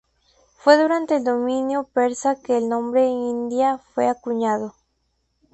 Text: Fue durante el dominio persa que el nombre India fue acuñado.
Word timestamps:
Fue 0.55 0.81
durante 0.81 1.17
el 1.17 1.23
dominio 1.23 1.83
persa 1.93 2.33
que 2.35 2.57
el 2.57 2.67
nombre 2.69 3.05
India 3.05 3.77
fue 3.77 4.07
acuñado. 4.07 4.73